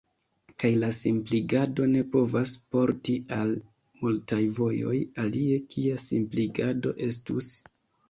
Kaj 0.61 0.69
la 0.83 0.87
simpligado 0.99 1.85
ne 1.91 2.01
povas 2.15 2.55
porti 2.77 3.19
al 3.37 3.55
multaj 4.03 4.43
vojoj, 4.59 4.97
alie 5.29 5.63
kia 5.77 6.03
simpligado 6.11 6.99
estus? 7.13 7.57